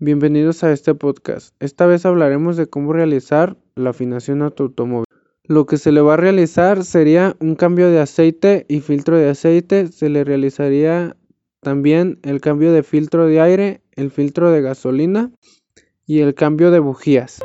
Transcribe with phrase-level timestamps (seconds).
[0.00, 1.56] Bienvenidos a este podcast.
[1.58, 5.06] Esta vez hablaremos de cómo realizar la afinación a tu automóvil.
[5.42, 9.28] Lo que se le va a realizar sería un cambio de aceite y filtro de
[9.28, 9.88] aceite.
[9.88, 11.16] Se le realizaría
[11.60, 15.32] también el cambio de filtro de aire, el filtro de gasolina
[16.06, 17.40] y el cambio de bujías.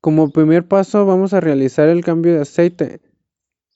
[0.00, 3.11] Como primer paso vamos a realizar el cambio de aceite.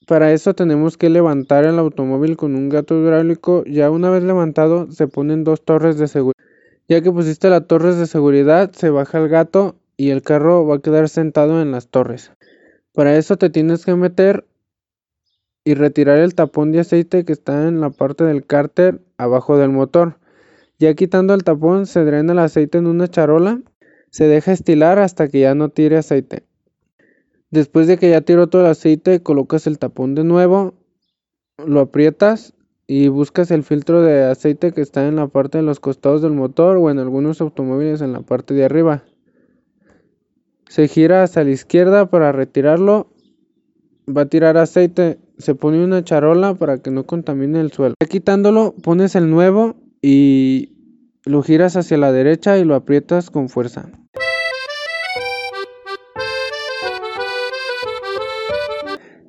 [0.06, 3.64] Para eso tenemos que levantar el automóvil con un gato hidráulico.
[3.64, 6.40] Ya una vez levantado se ponen dos torres de seguridad.
[6.88, 10.76] Ya que pusiste las torres de seguridad se baja el gato y el carro va
[10.76, 12.30] a quedar sentado en las torres.
[12.92, 14.46] Para eso te tienes que meter
[15.64, 19.70] y retirar el tapón de aceite que está en la parte del cárter abajo del
[19.70, 20.20] motor.
[20.78, 23.60] Ya quitando el tapón se drena el aceite en una charola
[24.10, 26.44] se deja estilar hasta que ya no tire aceite.
[27.50, 30.74] Después de que ya tiró todo el aceite, colocas el tapón de nuevo,
[31.64, 32.54] lo aprietas
[32.86, 36.32] y buscas el filtro de aceite que está en la parte de los costados del
[36.32, 39.04] motor o en algunos automóviles en la parte de arriba.
[40.68, 43.08] Se gira hacia la izquierda para retirarlo.
[44.08, 45.18] Va a tirar aceite.
[45.38, 47.94] Se pone una charola para que no contamine el suelo.
[48.00, 50.72] Ya quitándolo, pones el nuevo y
[51.24, 53.90] lo giras hacia la derecha y lo aprietas con fuerza.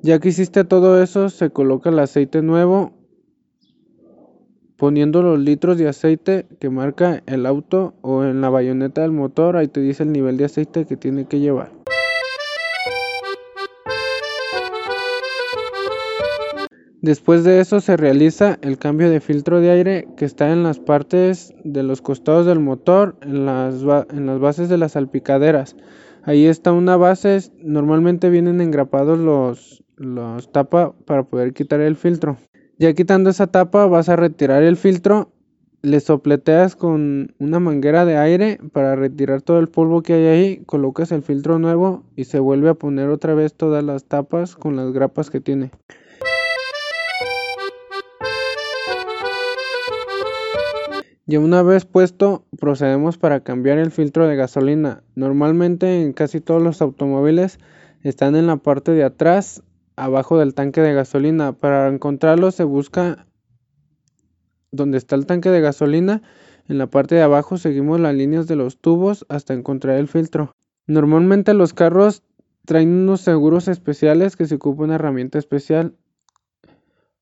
[0.08, 2.94] Ya que hiciste todo eso, se coloca el aceite nuevo,
[4.78, 9.58] poniendo los litros de aceite que marca el auto o en la bayoneta del motor,
[9.58, 11.72] ahí te dice el nivel de aceite que tiene que llevar.
[17.02, 20.78] Después de eso se realiza el cambio de filtro de aire que está en las
[20.78, 25.76] partes de los costados del motor, en las, en las bases de las salpicaderas.
[26.22, 32.38] Ahí está una base, normalmente vienen engrapados los, los tapa para poder quitar el filtro.
[32.78, 35.32] Ya quitando esa tapa vas a retirar el filtro,
[35.82, 40.62] le sopleteas con una manguera de aire para retirar todo el polvo que hay ahí,
[40.66, 44.76] colocas el filtro nuevo y se vuelve a poner otra vez todas las tapas con
[44.76, 45.70] las grapas que tiene.
[51.26, 55.02] Ya una vez puesto, procedemos para cambiar el filtro de gasolina.
[55.14, 57.58] Normalmente en casi todos los automóviles
[58.02, 59.62] están en la parte de atrás,
[59.98, 61.52] abajo del tanque de gasolina.
[61.52, 63.26] Para encontrarlo se busca
[64.70, 66.22] donde está el tanque de gasolina.
[66.68, 70.54] En la parte de abajo seguimos las líneas de los tubos hasta encontrar el filtro.
[70.86, 72.22] Normalmente los carros
[72.64, 75.94] traen unos seguros especiales que se ocupa una herramienta especial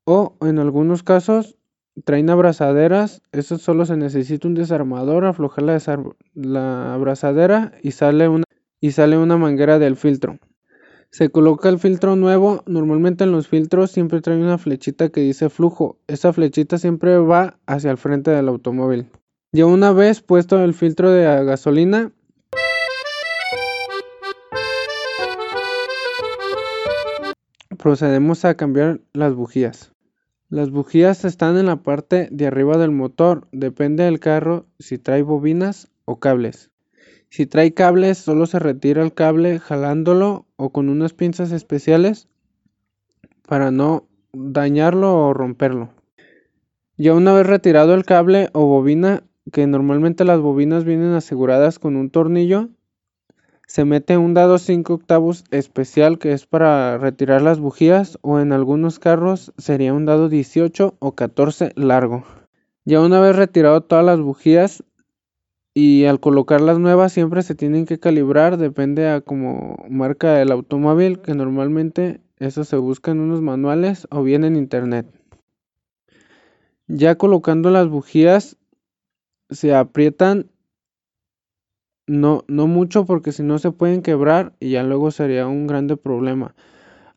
[0.03, 1.57] o en algunos casos
[2.03, 5.79] traen abrazaderas, eso solo se necesita un desarmador, aflojar la,
[6.35, 8.43] la abrazadera y sale, una,
[8.79, 10.37] y sale una manguera del filtro.
[11.09, 15.49] Se coloca el filtro nuevo, normalmente en los filtros siempre trae una flechita que dice
[15.49, 19.09] flujo, esa flechita siempre va hacia el frente del automóvil.
[19.53, 22.11] Ya una vez puesto el filtro de gasolina,
[27.77, 29.93] procedemos a cambiar las bujías.
[30.49, 35.21] Las bujías están en la parte de arriba del motor, depende del carro si trae
[35.21, 36.71] bobinas o cables.
[37.29, 42.27] Si trae cables, solo se retira el cable jalándolo o con unas pinzas especiales
[43.47, 45.89] para no dañarlo o romperlo.
[46.97, 51.95] Ya una vez retirado el cable o bobina, que normalmente las bobinas vienen aseguradas con
[51.95, 52.69] un tornillo,
[53.67, 58.53] se mete un dado 5 octavos especial que es para retirar las bujías o en
[58.53, 62.23] algunos carros sería un dado 18 o 14 largo.
[62.85, 64.83] Ya una vez retirado todas las bujías
[65.79, 70.51] y al colocar las nuevas siempre se tienen que calibrar, depende a como marca el
[70.51, 75.05] automóvil, que normalmente eso se busca en unos manuales o bien en internet.
[76.87, 78.57] Ya colocando las bujías
[79.51, 80.49] se aprietan
[82.07, 85.95] no, no mucho porque si no se pueden quebrar y ya luego sería un grande
[85.95, 86.55] problema.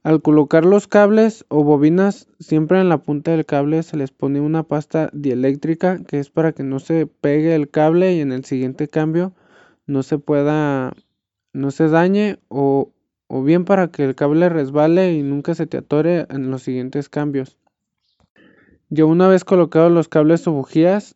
[0.03, 4.41] Al colocar los cables o bobinas, siempre en la punta del cable se les pone
[4.41, 8.47] una pasta dieléctrica que es para que no se pegue el cable y en el
[8.47, 9.35] siguiente cambio
[9.87, 10.95] no se pueda,
[11.53, 12.93] no se dañe o,
[13.27, 17.11] o bien para que el cable resbale y nunca se te atore en los siguientes
[17.11, 17.59] cambios.
[18.89, 21.15] Ya una vez colocados los cables o bujías,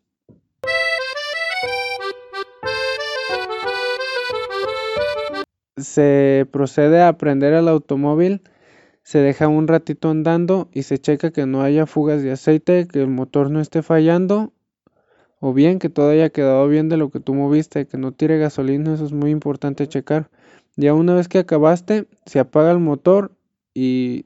[5.79, 8.43] se procede a prender el automóvil,
[9.05, 13.01] se deja un ratito andando y se checa que no haya fugas de aceite, que
[13.01, 14.53] el motor no esté fallando
[15.41, 18.39] o bien que todo haya quedado bien de lo que tú moviste, que no tire
[18.39, 20.31] gasolina, eso es muy importante checar.
[20.75, 23.37] Ya una vez que acabaste, se apaga el motor
[23.75, 24.25] y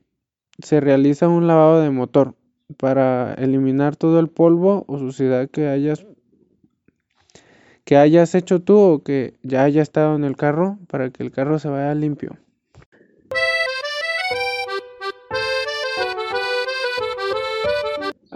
[0.63, 2.35] se realiza un lavado de motor.
[2.77, 6.07] para eliminar todo el polvo o suciedad que hayas
[7.85, 11.33] que hayas hecho tú o que ya haya estado en el carro para que el
[11.33, 12.37] carro se vaya limpio.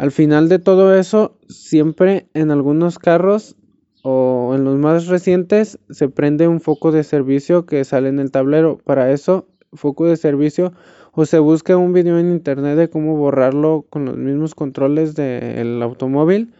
[0.02, 3.54] Al final de todo eso, siempre en algunos carros
[4.02, 8.32] o en los más recientes se prende un foco de servicio que sale en el
[8.32, 8.78] tablero.
[8.78, 10.72] Para eso, foco de servicio
[11.12, 15.80] o se busca un video en internet de cómo borrarlo con los mismos controles del
[15.80, 16.52] automóvil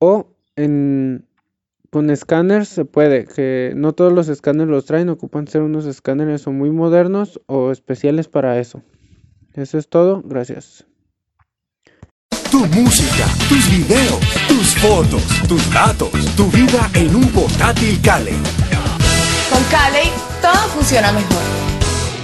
[0.00, 0.26] o
[0.56, 1.26] en
[1.90, 6.44] con escáneres se puede, que no todos los escáneres los traen, ocupan ser unos escáneres
[6.48, 8.82] muy modernos o especiales para eso.
[9.54, 10.88] Eso es todo, gracias.
[12.50, 18.32] Tu música, tus videos, tus fotos, tus datos, tu vida en un portátil Cali.
[19.50, 20.10] Con Cali
[20.40, 21.77] todo funciona mejor.